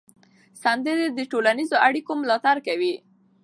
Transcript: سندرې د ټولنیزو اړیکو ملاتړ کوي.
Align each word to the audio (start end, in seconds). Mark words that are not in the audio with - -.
سندرې 0.63 1.07
د 1.11 1.19
ټولنیزو 1.31 1.75
اړیکو 1.87 2.11
ملاتړ 2.21 2.57
کوي. 2.67 2.93